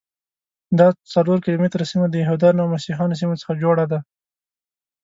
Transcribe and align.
دا 0.79 0.87
څلور 1.13 1.37
کیلومتره 1.45 1.85
سیمه 1.91 2.07
د 2.09 2.15
یهودانو 2.23 2.59
او 2.63 2.71
مسیحیانو 2.75 3.19
سیمو 3.21 3.39
څخه 3.41 3.59
جوړه 3.63 3.85
ده. 3.91 3.99